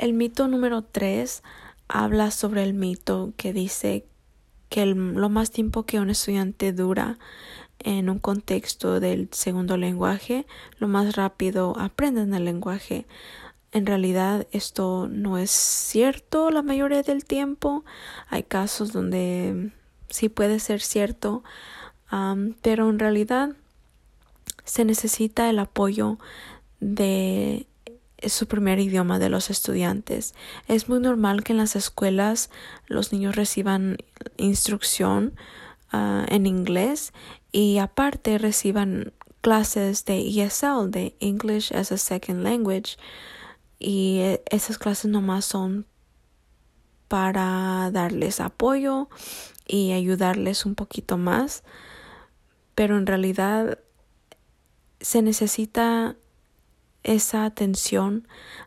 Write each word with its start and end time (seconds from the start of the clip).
el 0.00 0.14
mito 0.14 0.48
número 0.48 0.82
tres 0.82 1.42
habla 1.86 2.30
sobre 2.30 2.62
el 2.62 2.72
mito 2.72 3.34
que 3.36 3.52
dice 3.52 4.06
que 4.70 4.86
lo 4.86 5.28
más 5.28 5.50
tiempo 5.50 5.84
que 5.84 6.00
un 6.00 6.08
estudiante 6.08 6.72
dura 6.72 7.18
en 7.78 8.08
un 8.08 8.18
contexto 8.18 8.98
del 8.98 9.28
segundo 9.32 9.76
lenguaje, 9.76 10.46
lo 10.78 10.88
más 10.88 11.16
rápido 11.16 11.78
aprenden 11.78 12.32
el 12.32 12.46
lenguaje. 12.46 13.06
En 13.72 13.84
realidad 13.84 14.46
esto 14.52 15.06
no 15.10 15.36
es 15.36 15.50
cierto 15.50 16.50
la 16.50 16.62
mayoría 16.62 17.02
del 17.02 17.26
tiempo. 17.26 17.84
Hay 18.28 18.42
casos 18.42 18.92
donde 18.92 19.70
sí 20.08 20.30
puede 20.30 20.60
ser 20.60 20.80
cierto, 20.80 21.44
pero 22.62 22.88
en 22.88 22.98
realidad 22.98 23.50
se 24.64 24.86
necesita 24.86 25.50
el 25.50 25.58
apoyo 25.58 26.18
de 26.80 27.66
su 28.28 28.46
primer 28.46 28.78
idioma 28.78 29.18
de 29.18 29.28
los 29.28 29.50
estudiantes. 29.50 30.34
Es 30.68 30.88
muy 30.88 31.00
normal 31.00 31.44
que 31.44 31.52
en 31.52 31.58
las 31.58 31.76
escuelas 31.76 32.50
los 32.86 33.12
niños 33.12 33.36
reciban 33.36 33.98
instrucción 34.36 35.34
ah, 35.92 36.26
en 36.28 36.46
inglés 36.46 37.12
y 37.52 37.78
aparte 37.78 38.38
reciban 38.38 39.12
clases 39.40 40.04
de 40.04 40.20
ESL, 40.20 40.90
de 40.90 41.16
English 41.20 41.72
as 41.74 41.92
a 41.92 41.96
Second 41.96 42.42
Language, 42.42 42.96
y 43.78 44.18
eh, 44.18 44.42
esas 44.50 44.78
clases 44.78 45.10
nomás 45.10 45.46
son 45.46 45.86
para 47.08 47.90
darles 47.90 48.40
apoyo 48.40 49.08
y 49.66 49.92
ayudarles 49.92 50.66
un 50.66 50.74
poquito 50.74 51.16
más, 51.16 51.64
pero 52.74 52.98
en 52.98 53.06
realidad 53.06 53.78
se 55.00 55.22
necesita 55.22 56.16
esa 57.02 57.44
atención 57.44 58.26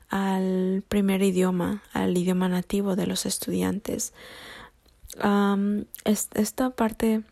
al 0.10 0.84
primer 0.88 1.22
idioma, 1.22 1.84
al 1.94 2.18
idioma 2.18 2.50
nativo 2.50 2.96
de 2.96 3.08
los 3.08 3.26
estudiantes. 3.26 4.14
esta 6.06 6.70
parte 6.72 7.24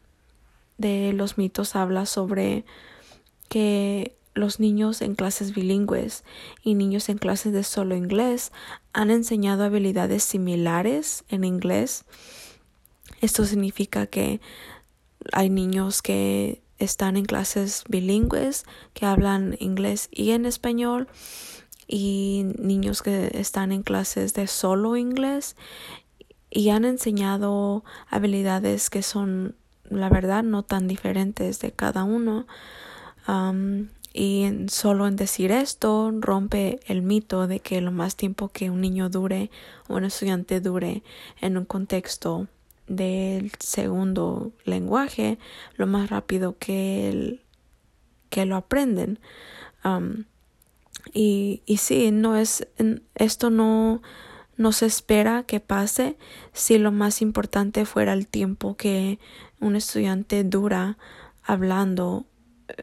de 0.78 1.14
los 1.14 1.38
mitos 1.38 1.76
habla 1.76 2.06
sobre 2.06 2.66
que 3.50 4.16
los 4.34 4.59
niños 4.59 5.02
en 5.02 5.16
clases 5.16 5.53
bilingües 5.53 6.23
y 6.64 6.76
niños 6.76 7.09
en 7.09 7.17
clases 7.17 7.54
de 7.54 7.64
solo 7.64 7.95
inglés 7.95 8.52
han 8.94 9.11
enseñado 9.11 9.64
habilidades 9.64 10.23
similares 10.23 11.23
en 11.28 11.44
inglés. 11.44 12.06
Esto 13.20 13.45
significa 13.45 14.08
que 14.08 14.39
hay 15.33 15.50
niños 15.50 16.02
que 16.02 16.61
están 16.84 17.18
en 17.18 17.26
clases 17.26 17.84
bilingües 17.88 18.66
que 18.94 19.06
hablan 19.06 19.56
inglés 19.60 20.10
y 20.12 20.32
en 20.32 20.46
español 20.46 21.08
y 21.88 22.46
niños 22.58 23.02
que 23.02 23.32
están 23.34 23.72
en 23.72 23.84
clases 23.84 24.34
de 24.34 24.48
solo 24.48 24.96
inglés 24.98 25.56
y 26.50 26.70
han 26.70 26.86
enseñado 26.86 27.84
habilidades 28.10 28.90
que 28.90 29.04
son 29.04 29.56
la 29.90 30.10
verdad 30.10 30.44
no 30.44 30.64
tan 30.64 30.88
diferentes 30.88 31.60
de 31.60 31.72
cada 31.72 32.04
uno. 32.04 32.48
Y 34.14 34.50
solo 34.68 35.08
en 35.08 35.16
decir 35.16 35.52
esto 35.52 36.12
rompe 36.14 36.80
el 36.86 37.02
mito 37.02 37.48
de 37.48 37.60
que 37.60 37.80
lo 37.80 37.92
más 37.92 38.18
tiempo 38.18 38.50
que 38.50 38.70
un 38.70 38.82
niño 38.82 39.10
dure 39.10 39.50
o 39.88 39.95
un 39.95 40.04
estudiante 40.04 40.60
dure 40.60 41.04
en 41.40 41.58
un 41.58 41.66
contexto 41.66 42.48
del 42.95 43.52
segundo 43.59 44.52
lenguaje 44.66 45.38
lo 45.75 45.88
más 45.88 46.09
rápido 46.09 46.58
que, 46.58 47.42
que 48.30 48.45
lo 48.45 48.56
aprenden. 48.56 49.20
y, 51.14 51.61
y 51.66 51.78
sí, 51.78 52.11
no 52.11 52.38
es, 52.38 52.67
esto 53.16 53.50
no, 53.50 54.02
no 54.58 54.72
se 54.72 54.86
espera 54.86 55.44
que 55.44 55.59
pase 55.59 56.17
si 56.53 56.78
lo 56.78 56.92
más 56.92 57.22
importante 57.22 57.86
fuera 57.86 58.14
el 58.14 58.28
tiempo 58.28 58.75
que 58.75 59.20
un 59.59 59.76
estudiante 59.76 60.44
dura 60.44 60.98
hablando 61.43 62.26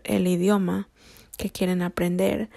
el 0.04 0.26
idioma 0.26 0.88
que 1.36 1.50
quieren 1.50 1.82
aprender. 1.82 2.50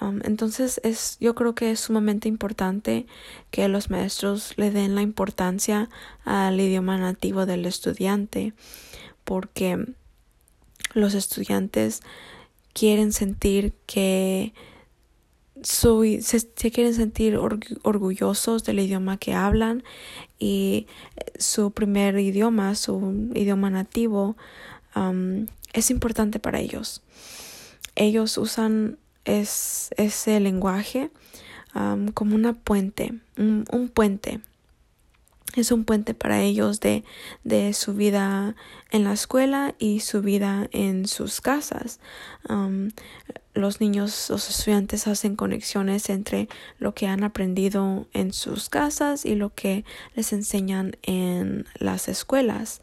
Entonces 0.00 0.80
es, 0.84 1.16
yo 1.20 1.34
creo 1.34 1.54
que 1.54 1.70
es 1.70 1.80
sumamente 1.80 2.28
importante 2.28 3.06
que 3.50 3.68
los 3.68 3.90
maestros 3.90 4.52
le 4.56 4.70
den 4.70 4.94
la 4.94 5.02
importancia 5.02 5.88
al 6.24 6.60
idioma 6.60 6.98
nativo 6.98 7.46
del 7.46 7.64
estudiante 7.64 8.52
porque 9.24 9.86
los 10.92 11.14
estudiantes 11.14 12.02
quieren 12.72 13.12
sentir 13.12 13.72
que 13.86 14.52
su, 15.62 16.18
se, 16.20 16.70
quieren 16.70 16.94
sentir 16.94 17.36
orgullosos 17.36 18.64
del 18.64 18.80
idioma 18.80 19.16
que 19.16 19.32
hablan 19.32 19.82
y 20.38 20.86
su 21.38 21.70
primer 21.70 22.18
idioma, 22.18 22.74
su 22.74 23.30
idioma 23.34 23.70
nativo, 23.70 24.36
es 25.72 25.90
importante 25.90 26.38
para 26.38 26.60
ellos. 26.60 27.02
Ellos 27.96 28.36
usan 28.36 28.98
es 29.24 29.90
ese 29.96 30.40
lenguaje 30.40 31.10
como 32.14 32.36
una 32.36 32.52
puente, 32.52 33.14
un, 33.36 33.90
puente. 33.92 34.40
Es 35.56 35.72
un 35.72 35.84
puente 35.84 36.14
para 36.14 36.40
ellos 36.40 36.78
de, 36.80 37.04
de, 37.42 37.72
su 37.72 37.94
vida 37.94 38.54
en 38.90 39.04
la 39.04 39.12
escuela 39.12 39.74
y 39.78 40.00
su 40.00 40.22
vida 40.22 40.68
en 40.70 41.08
sus 41.08 41.40
casas. 41.40 41.98
los 43.54 43.80
niños, 43.80 44.30
los 44.30 44.48
estudiantes 44.48 45.08
hacen 45.08 45.34
conexiones 45.34 46.10
entre 46.10 46.48
lo 46.78 46.94
que 46.94 47.08
han 47.08 47.24
aprendido 47.24 48.06
en 48.12 48.32
sus 48.32 48.68
casas 48.68 49.24
y 49.24 49.34
lo 49.34 49.52
que 49.52 49.84
les 50.14 50.32
enseñan 50.32 50.96
en 51.02 51.66
las 51.78 52.08
escuelas 52.08 52.82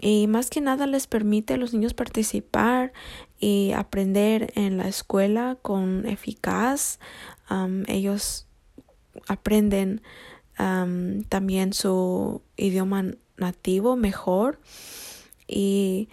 y 0.00 0.26
más 0.26 0.50
que 0.50 0.60
nada 0.60 0.86
les 0.86 1.06
permite 1.06 1.54
a 1.54 1.56
los 1.56 1.72
niños 1.72 1.94
participar 1.94 2.92
y 3.40 3.72
aprender 3.72 4.52
en 4.54 4.76
la 4.76 4.88
escuela 4.88 5.58
con 5.62 6.06
eficaz. 6.06 6.98
ellos 7.86 8.46
aprenden 9.28 10.02
también 10.56 11.72
su 11.72 12.42
idioma 12.56 13.04
nativo 13.36 13.96
mejor 13.96 14.60
y 15.48 16.08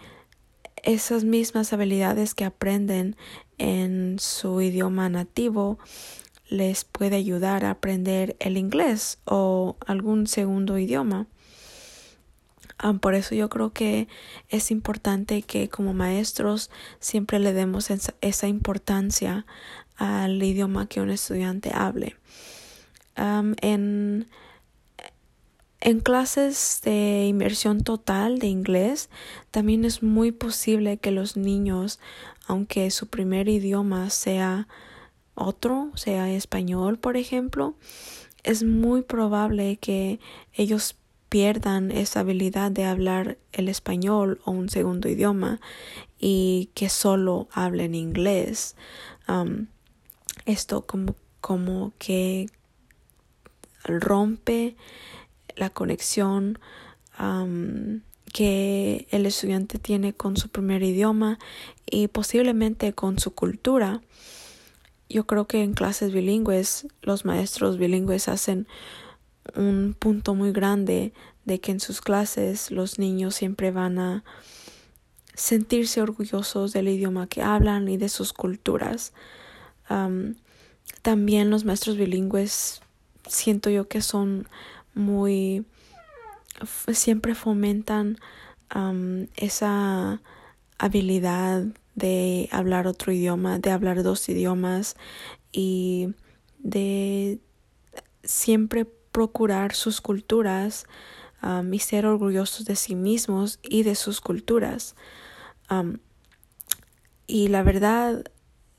esas 0.84 1.24
mismas 1.24 1.74
habilidades 1.74 2.34
que 2.34 2.46
aprenden 2.46 3.16
en 3.58 4.18
su 4.20 4.62
idioma 4.62 5.10
nativo 5.10 5.78
les 6.48 6.84
puede 6.84 7.18
ayudar 7.18 7.66
a 7.66 7.72
aprender 7.72 8.36
el 8.40 8.58
inglés 8.58 9.20
o 9.26 9.78
algún 9.86 10.26
segundo 10.26 10.78
idioma 10.78 11.28
por 13.02 13.14
eso 13.14 13.36
yo 13.36 13.50
creo 13.50 13.72
que 13.74 14.08
es 14.50 14.72
importante 14.72 15.42
que 15.42 15.70
como 15.70 15.94
maestros 15.94 16.70
siempre 17.00 17.40
le 17.40 17.54
demos 17.54 17.90
esa, 17.90 18.48
importancia 18.48 19.46
al 19.98 20.42
idioma 20.42 20.88
que 20.88 21.02
un 21.02 21.10
estudiante 21.10 21.72
hable. 21.74 22.16
en, 23.16 24.28
en 25.82 26.00
clases 26.00 26.82
de 26.84 27.26
inmersión 27.28 27.84
total 27.84 28.40
de 28.40 28.48
inglés, 28.48 29.10
también 29.52 29.84
es 29.84 30.02
muy 30.02 30.32
posible 30.32 30.98
que 30.98 31.12
los 31.12 31.36
niños, 31.36 32.00
aunque 32.48 32.92
su 32.92 33.08
primer 33.08 33.50
idioma 33.50 34.10
sea 34.10 34.68
otro, 35.36 35.92
sea 35.96 36.32
español, 36.32 36.98
por 36.98 37.18
ejemplo, 37.18 37.76
es 38.44 38.64
muy 38.64 39.02
probable 39.02 39.78
que 39.78 40.20
ellos 40.54 40.96
pierdan 41.30 41.92
esa 41.92 42.22
habilidad 42.22 42.72
de 42.72 42.86
hablar 42.86 43.38
el 43.52 43.70
español 43.70 44.42
o 44.44 44.52
un 44.52 44.70
segundo 44.70 45.08
idioma 45.08 45.62
y 46.20 46.70
que 46.74 46.90
solo 46.90 47.48
hablen 47.52 47.96
inglés. 47.96 48.76
esto 50.46 50.86
como, 50.86 51.16
como 51.40 51.94
que 52.00 52.48
rompe 53.84 54.76
la 55.56 55.70
conexión 55.70 56.58
que 58.34 59.08
el 59.12 59.26
estudiante 59.26 59.80
tiene 59.80 60.14
con 60.14 60.38
su 60.38 60.50
primer 60.50 60.84
idioma 60.84 61.38
y 61.86 62.08
posiblemente 62.08 62.94
con 62.94 63.20
su 63.20 63.32
cultura. 63.32 64.02
Yo 65.10 65.26
creo 65.26 65.48
que 65.48 65.64
en 65.64 65.74
clases 65.74 66.14
bilingües 66.14 66.88
los 67.02 67.26
maestros 67.26 67.78
bilingües 67.78 68.28
hacen 68.28 68.68
un 69.56 69.96
punto 69.98 70.36
muy 70.36 70.52
grande 70.52 71.14
de 71.46 71.60
que 71.60 71.72
en 71.72 71.80
sus 71.80 72.02
clases 72.02 72.72
los 72.72 73.00
niños 73.00 73.36
siempre 73.36 73.72
van 73.72 74.00
a 74.00 74.24
sentirse 75.34 76.02
orgullosos 76.02 76.74
del 76.74 76.90
idioma 76.90 77.28
que 77.28 77.42
hablan 77.42 77.88
y 77.88 77.98
de 77.98 78.10
sus 78.10 78.34
culturas. 78.34 79.14
también 81.02 81.50
los 81.50 81.66
maestros 81.66 81.98
bilingües 81.98 82.82
siento 83.28 83.70
yo 83.70 83.88
que 83.88 84.02
son 84.02 84.48
muy 84.94 85.66
siempre 86.92 87.36
fomentan 87.36 88.18
esa 89.36 90.22
habilidad 90.78 91.64
de 91.96 92.50
hablar 92.52 92.88
otro 92.88 93.12
idioma, 93.12 93.60
de 93.60 93.72
hablar 93.72 94.04
dos 94.04 94.28
idiomas 94.30 94.96
y 95.52 96.14
de 96.60 97.40
siempre 98.24 98.86
procurar 99.12 99.74
sus 99.74 100.02
culturas 100.02 100.86
y 101.72 101.80
ser 101.80 102.06
orgullosos 102.06 102.66
de 102.66 102.76
sí 102.76 102.96
mismos 102.96 103.60
y 103.64 103.84
de 103.84 103.96
sus 103.96 104.22
culturas. 104.22 104.96
Y 107.28 107.48
la 107.48 107.64
verdad, 107.64 108.26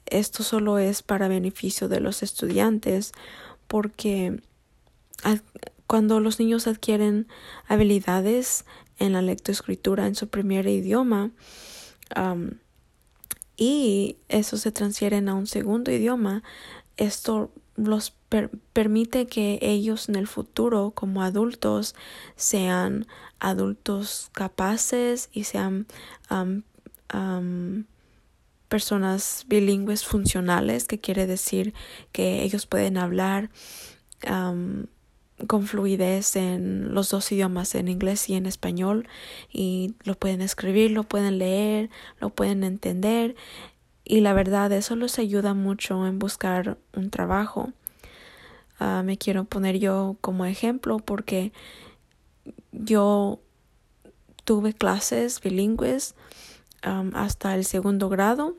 esto 0.07 0.43
solo 0.43 0.79
es 0.79 1.03
para 1.03 1.29
beneficio 1.29 1.89
de 1.89 2.01
los 2.01 2.23
estudiantes 2.23 3.13
porque 3.67 4.43
cuando 5.87 6.21
los 6.21 6.39
niños 6.39 6.67
adquieren 6.67 7.29
habilidades 7.67 8.65
en 8.99 9.13
la 9.13 9.23
lectoescritura 9.23 10.07
en 10.07 10.15
su 10.15 10.29
primer 10.29 10.67
idioma 10.67 11.31
y 13.57 14.17
eso 14.29 14.57
se 14.57 14.73
transfieren 14.73 15.29
a 15.29 15.35
un 15.35 15.47
segundo 15.47 15.91
idioma, 15.93 16.43
esto 16.97 17.53
los 17.77 18.13
permite 18.73 19.27
que 19.27 19.59
ellos 19.61 20.09
en 20.09 20.15
el 20.15 20.27
futuro 20.27 20.93
como 20.95 21.23
adultos 21.23 21.95
sean 22.37 23.07
adultos 23.41 24.31
capaces 24.33 25.29
y 25.33 25.45
sean 25.45 25.87
personas 28.69 29.45
bilingües 29.49 30.05
funcionales, 30.05 30.87
que 30.87 31.01
quiere 31.01 31.27
decir 31.27 31.75
que 32.13 32.43
ellos 32.45 32.67
pueden 32.67 32.97
hablar 32.97 33.51
con 35.47 35.67
fluidez 35.67 36.37
en 36.37 36.95
los 36.95 37.11
dos 37.11 37.33
idiomas, 37.33 37.75
en 37.75 37.89
inglés 37.89 38.29
y 38.29 38.35
en 38.35 38.47
español, 38.47 39.09
y 39.51 39.95
lo 40.05 40.15
pueden 40.15 40.41
escribir, 40.41 40.93
lo 40.93 41.03
pueden 41.03 41.39
leer, 41.39 41.91
lo 42.21 42.31
pueden 42.31 42.63
entender, 42.63 43.35
y 44.05 44.21
la 44.21 44.35
verdad 44.35 44.71
eso 44.73 44.95
les 44.97 45.19
ayuda 45.19 45.55
mucho 45.55 46.07
en 46.07 46.19
buscar 46.19 46.79
un 46.95 47.11
trabajo. 47.11 47.73
Ah, 48.83 49.03
me 49.05 49.19
quiero 49.19 49.45
poner 49.45 49.79
yo 49.79 50.17
como 50.23 50.47
ejemplo 50.47 51.01
porque 51.01 51.53
yo 52.73 53.39
tuve 54.45 54.73
clases 54.73 55.39
bilingües 55.43 56.15
hasta 56.83 57.55
el 57.55 57.67
segundo 57.67 58.09
grado 58.09 58.57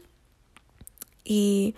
y 1.24 1.74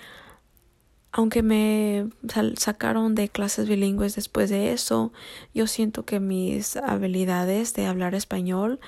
aunque 1.14 1.42
me 1.42 2.10
sacaron 2.58 3.16
de 3.16 3.30
clases 3.30 3.70
bilingües 3.70 4.16
después 4.16 4.50
de 4.50 4.74
eso, 4.74 5.14
yo 5.54 5.66
siento 5.66 6.04
que 6.04 6.20
mis 6.20 6.76
habilidades 6.76 7.74
de 7.76 7.86
hablar 7.86 8.14
español 8.14 8.82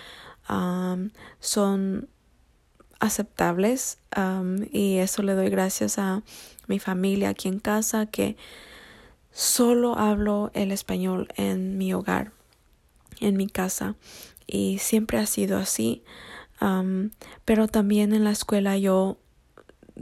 son 1.39 2.09
aceptables 2.99 3.99
y 4.69 4.97
eso 4.97 5.23
le 5.23 5.33
doy 5.33 5.49
gracias 5.49 5.97
a 5.97 6.23
mi 6.67 6.79
familia 6.79 7.29
aquí 7.29 7.47
en 7.47 7.59
casa 7.59 8.05
que 8.05 8.35
solo 9.35 9.97
hablo 9.97 10.49
el 10.53 10.71
español 10.71 11.27
en 11.35 11.77
mi 11.77 11.93
hogar, 11.93 12.31
en 13.19 13.35
mi 13.35 13.47
casa 13.47 13.95
y 14.47 14.77
siempre 14.77 15.17
ha 15.17 15.25
sido 15.25 15.57
así. 15.57 16.03
pero 17.43 17.67
también 17.67 18.13
en 18.13 18.23
la 18.23 18.31
escuela 18.31 18.77
yo 18.77 19.17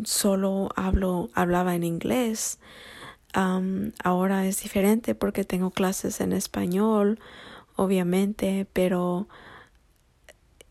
solo 0.03 0.69
hablo, 0.75 1.31
hablaba 1.33 1.73
en 1.73 1.83
inglés. 1.83 2.59
ahora 3.33 4.45
es 4.45 4.61
diferente 4.61 5.15
porque 5.15 5.43
tengo 5.43 5.71
clases 5.71 6.21
en 6.21 6.31
español, 6.31 7.19
obviamente, 7.75 8.67
pero 8.71 9.27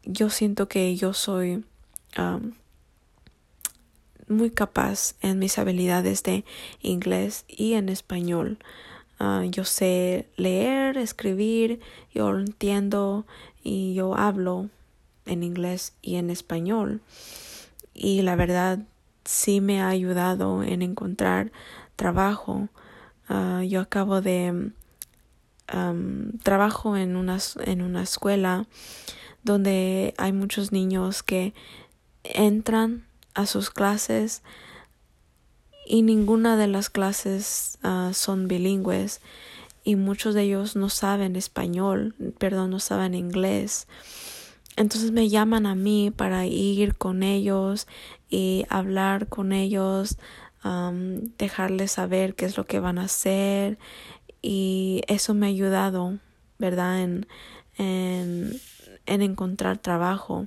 yo 0.05 0.31
siento 0.31 0.69
que 0.69 0.95
yo 0.95 1.15
soy 1.15 1.65
muy 4.33 4.51
capaz 4.51 5.15
en 5.21 5.39
mis 5.39 5.59
habilidades 5.59 6.23
de 6.23 6.45
inglés 6.81 7.45
y 7.49 7.75
en 7.75 7.89
español. 7.89 8.59
Ah, 9.19 9.45
yo 9.49 9.65
sé 9.65 10.29
leer, 10.37 10.99
escribir, 10.99 11.81
yo 12.13 12.37
entiendo 12.37 13.27
y 13.63 13.95
yo 13.95 14.17
hablo 14.17 14.69
en 15.27 15.43
inglés 15.43 15.95
y 16.03 16.17
en 16.17 16.31
español. 16.31 17.01
Y 17.95 18.23
la 18.23 18.35
verdad 18.37 18.81
sí 19.25 19.61
me 19.61 19.81
ha 19.81 19.89
ayudado 19.89 20.63
en 20.63 20.83
encontrar 20.83 21.53
trabajo. 21.97 22.69
Ah, 23.29 23.63
yo 23.65 23.81
acabo 23.81 24.21
de 24.21 24.73
trabajo 26.43 26.97
en 26.99 27.17
una, 27.17 27.39
en 27.65 27.81
una 27.81 28.03
escuela 28.03 28.67
donde 29.43 30.13
hay 30.19 30.33
muchos 30.33 30.71
niños 30.71 31.23
que 31.23 31.55
entran 32.25 33.07
a 33.35 33.47
sus 33.47 33.71
clases 33.71 34.43
y 35.87 36.03
ninguna 36.03 36.57
de 36.57 36.69
las 36.69 36.91
clases 36.91 37.79
ah, 37.83 38.11
son 38.15 38.49
bilingües 38.49 39.21
y 39.85 39.97
muchos 39.97 40.35
de 40.35 40.43
ellos 40.43 40.77
no 40.77 40.89
saben 40.89 41.37
español, 41.37 42.15
perdón, 42.39 42.71
no 42.71 42.79
saben 42.79 43.15
inglés. 43.15 43.89
Entonces 44.77 45.11
me 45.11 45.29
llaman 45.29 45.67
a 45.67 45.75
mí 45.75 46.13
para 46.15 46.47
ir 46.47 46.95
con 46.95 47.23
ellos 47.23 47.87
y 48.31 48.65
hablar 48.69 49.27
con 49.29 49.53
ellos, 49.53 50.17
dejarles 51.39 51.93
saber 51.93 52.35
qué 52.35 52.47
es 52.47 52.57
lo 52.57 52.65
que 52.65 52.79
van 52.79 52.99
a 52.99 53.05
hacer 53.05 53.79
y 54.41 55.03
eso 55.09 55.35
me 55.35 55.47
ha 55.47 55.49
ayudado, 55.51 56.19
¿verdad? 56.59 57.03
En, 57.03 57.27
en, 57.77 58.61
en 59.07 59.23
encontrar 59.23 59.79
trabajo. 59.79 60.47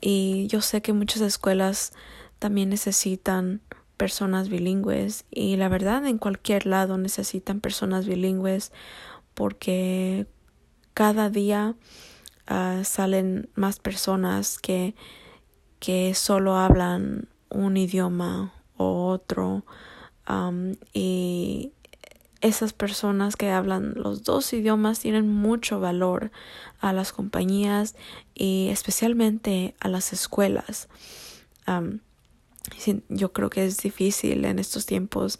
Y 0.00 0.46
yo 0.48 0.60
sé 0.60 0.82
que 0.82 0.92
muchas 0.92 1.22
escuelas 1.22 1.92
también 2.38 2.68
necesitan 2.68 3.60
personas 3.96 4.48
bilingües 4.48 5.24
y 5.30 5.56
la 5.56 5.68
verdad 5.68 6.06
en 6.06 6.18
cualquier 6.18 6.66
lado 6.66 6.98
necesitan 6.98 7.60
personas 7.60 8.06
bilingües 8.06 8.72
porque 9.34 10.26
cada 10.94 11.30
día 11.30 11.76
Ah, 12.52 12.82
salen 12.82 13.48
más 13.54 13.78
personas 13.78 14.58
que, 14.58 14.96
que 15.78 16.14
solo 16.16 16.56
hablan 16.56 17.28
un 17.48 17.76
idioma 17.76 18.52
o 18.76 19.06
otro. 19.06 19.64
Y 20.92 21.72
esas 22.40 22.72
personas 22.72 23.36
que 23.36 23.50
hablan 23.50 23.92
los 23.96 24.24
dos 24.24 24.52
idiomas 24.52 25.00
tienen 25.00 25.28
mucho 25.28 25.78
valor 25.80 26.30
a 26.80 26.92
las 26.92 27.12
compañías 27.12 27.96
y 28.34 28.68
especialmente 28.70 29.74
a 29.80 29.88
las 29.88 30.12
escuelas. 30.12 30.88
yo 33.08 33.32
creo 33.32 33.50
que 33.50 33.64
es 33.64 33.78
difícil 33.78 34.44
en 34.44 34.58
estos 34.58 34.86
tiempos 34.86 35.38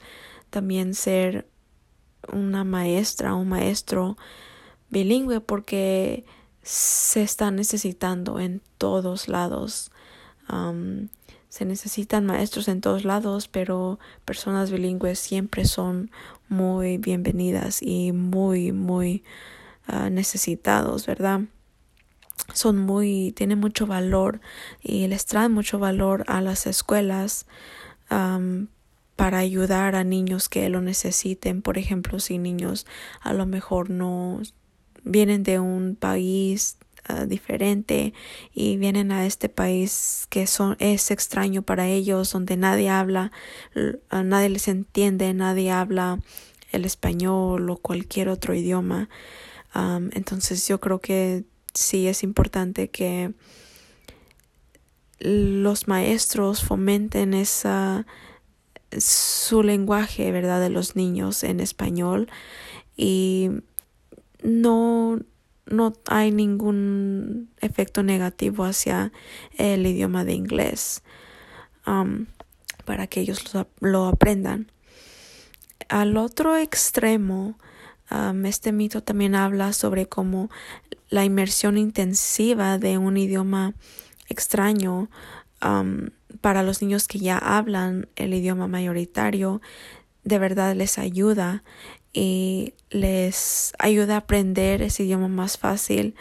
también 0.50 0.94
ser 0.94 1.48
una 2.32 2.64
maestra 2.64 3.34
o 3.34 3.38
un 3.38 3.48
maestro 3.48 4.16
bilingüe 4.90 5.40
porque 5.40 6.24
se 6.62 7.22
está 7.22 7.50
necesitando 7.50 8.38
en 8.40 8.60
todos 8.78 9.28
lados. 9.28 9.90
Se 11.50 11.64
necesitan 11.64 12.24
maestros 12.24 12.68
en 12.68 12.80
todos 12.80 13.04
lados, 13.04 13.48
pero 13.48 13.98
personas 14.24 14.70
bilingües 14.70 15.18
siempre 15.18 15.64
son 15.64 16.10
muy 16.48 16.96
bienvenidas 16.96 17.82
y 17.82 18.12
muy, 18.12 18.70
muy 18.70 19.24
ah, 19.88 20.10
necesitados, 20.10 21.06
¿verdad? 21.06 21.40
Son 22.54 22.78
muy, 22.78 23.32
tienen 23.36 23.58
mucho 23.58 23.86
valor 23.86 24.40
y 24.80 25.08
les 25.08 25.26
traen 25.26 25.52
mucho 25.52 25.78
valor 25.80 26.24
a 26.28 26.40
las 26.40 26.66
escuelas 26.66 27.46
para 29.16 29.38
ayudar 29.38 29.94
a 29.94 30.02
niños 30.02 30.48
que 30.48 30.68
lo 30.68 30.80
necesiten. 30.80 31.62
Por 31.62 31.78
ejemplo, 31.78 32.18
si 32.18 32.38
niños 32.38 32.86
a 33.20 33.32
lo 33.34 33.46
mejor 33.46 33.90
no 33.90 34.40
vienen 35.04 35.42
de 35.42 35.60
un 35.60 35.94
país 35.94 36.76
ah, 37.10 37.26
diferente 37.26 38.14
y 38.54 38.76
vienen 38.76 39.12
a 39.12 39.26
este 39.26 39.48
país 39.48 40.26
que 40.30 40.46
son, 40.46 40.76
es 40.78 41.10
extraño 41.10 41.62
para 41.62 41.88
ellos, 41.88 42.32
donde 42.32 42.56
nadie 42.56 42.88
habla, 42.88 43.32
nadie 44.10 44.48
les 44.48 44.68
entiende, 44.68 45.32
nadie 45.34 45.70
habla 45.70 46.20
el 46.72 46.84
español 46.84 47.68
o 47.70 47.76
cualquier 47.76 48.28
otro 48.28 48.54
idioma. 48.54 49.08
entonces 49.74 50.66
yo 50.68 50.80
creo 50.80 51.00
que 51.00 51.44
sí 51.74 52.06
es 52.08 52.22
importante 52.22 52.88
que 52.88 53.32
los 55.20 55.86
maestros 55.86 56.64
fomenten 56.64 57.34
esa 57.34 58.06
su 58.98 59.62
lenguaje, 59.62 60.32
¿verdad? 60.32 60.60
de 60.60 60.70
los 60.70 60.96
niños 60.96 61.44
en 61.44 61.60
español 61.60 62.28
y 62.96 63.50
no, 64.42 65.20
no 65.70 65.94
hay 66.06 66.30
ningún 66.32 67.48
efecto 67.60 68.02
negativo 68.02 68.64
hacia 68.64 69.12
el 69.56 69.86
idioma 69.86 70.24
de 70.24 70.34
inglés 70.34 71.02
um, 71.86 72.26
para 72.84 73.06
que 73.06 73.20
ellos 73.20 73.44
lo, 73.80 74.06
aprendan. 74.08 74.70
Al 75.88 76.16
otro 76.16 76.56
extremo, 76.56 77.56
um, 78.10 78.44
este 78.44 78.72
mito 78.72 79.02
también 79.02 79.34
habla 79.34 79.72
sobre 79.72 80.06
cómo 80.06 80.50
la 81.08 81.24
inmersión 81.24 81.78
intensiva 81.78 82.78
de 82.78 82.98
un 82.98 83.16
idioma 83.16 83.74
extraño 84.28 85.08
um, 85.64 86.08
para 86.40 86.62
los 86.62 86.82
niños 86.82 87.08
que 87.08 87.18
ya 87.18 87.38
hablan 87.38 88.08
el 88.16 88.34
idioma 88.34 88.66
mayoritario 88.66 89.60
de 90.24 90.38
verdad 90.38 90.74
les 90.76 90.98
ayuda 90.98 91.62
y 92.12 92.74
les 92.90 93.72
ayuda 93.78 94.14
a 94.14 94.18
aprender 94.18 94.82
ese 94.82 95.04
idioma 95.04 95.28
más 95.28 95.58
fácil 95.58 96.14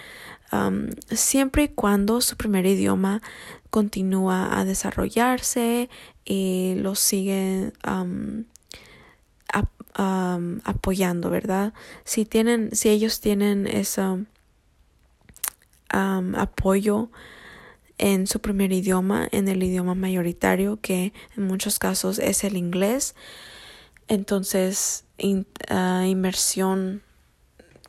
um, 0.52 0.90
siempre 1.10 1.64
y 1.64 1.68
cuando 1.70 2.22
su 2.22 2.38
primer 2.38 2.66
idioma 2.66 3.22
continúa 3.70 4.60
a 4.60 4.66
desarrollarse 4.66 5.90
y 6.26 6.76
lo 6.78 6.96
sigue 6.96 7.72
um, 7.88 8.46
um, 9.98 10.60
apoyando, 10.64 11.30
¿verdad? 11.30 11.74
Si 12.04 12.26
tienen, 12.26 12.76
si 12.76 12.90
ellos 12.90 13.20
tienen 13.20 13.68
ese 13.68 14.02
apoyo 15.90 17.10
en 17.98 18.28
su 18.28 18.40
primer 18.40 18.72
idioma, 18.72 19.28
en 19.32 19.48
el 19.48 19.62
idioma 19.62 19.96
mayoritario, 19.96 20.80
que 20.82 21.14
en 21.36 21.44
muchos 21.44 21.80
casos 21.80 22.20
es 22.20 22.44
el 22.44 22.58
inglés, 22.58 23.16
entonces 24.10 25.06
ah, 25.70 26.06
inmersión 26.06 27.02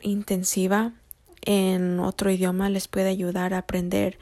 intensiva 0.02 0.92
en 1.42 1.98
otro 1.98 2.30
idioma 2.30 2.70
les 2.70 2.86
puede 2.86 3.08
ayudar 3.08 3.54
a 3.54 3.58
aprender 3.58 4.18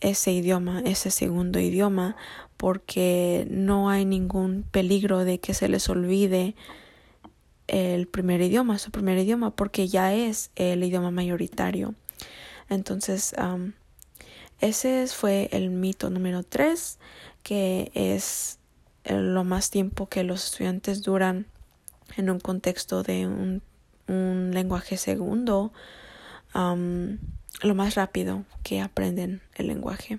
ese 0.00 0.32
idioma, 0.32 0.82
ese 0.84 1.10
segundo 1.10 1.60
idioma, 1.60 2.16
porque 2.56 3.46
no 3.50 3.88
hay 3.88 4.04
ningún 4.04 4.64
peligro 4.70 5.24
de 5.24 5.38
que 5.40 5.54
se 5.54 5.68
les 5.68 5.88
olvide 5.88 6.54
el 7.68 8.08
primer 8.08 8.40
idioma, 8.42 8.78
su 8.78 8.90
primer 8.90 9.18
idioma, 9.18 9.54
porque 9.54 9.88
ya 9.88 10.12
es 10.12 10.50
el 10.56 10.82
idioma 10.82 11.10
mayoritario. 11.10 11.94
Entonces, 12.68 13.34
ese 14.60 15.06
fue 15.06 15.48
el 15.52 15.70
mito 15.70 16.10
número 16.10 16.42
tres, 16.42 16.98
que 17.42 17.90
es 17.94 18.59
lo 19.04 19.44
más 19.44 19.70
tiempo 19.70 20.08
que 20.08 20.24
los 20.24 20.44
estudiantes 20.44 21.02
duran 21.02 21.46
en 22.16 22.30
un 22.30 22.40
contexto 22.40 23.02
de 23.02 23.26
un, 23.26 23.62
un 24.08 24.50
lenguaje 24.52 24.96
segundo, 24.96 25.72
lo 26.54 27.74
más 27.74 27.94
rápido 27.94 28.44
que 28.62 28.80
aprenden 28.80 29.40
el 29.54 29.68
lenguaje. 29.68 30.18